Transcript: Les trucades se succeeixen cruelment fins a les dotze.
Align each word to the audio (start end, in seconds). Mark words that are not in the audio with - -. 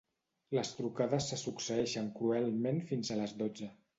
Les 0.57 0.71
trucades 0.77 1.27
se 1.33 1.37
succeeixen 1.41 2.09
cruelment 2.17 2.83
fins 2.93 3.15
a 3.17 3.21
les 3.23 3.37
dotze. 3.45 3.71